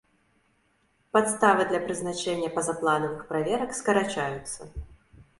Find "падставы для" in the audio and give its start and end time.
1.17-1.81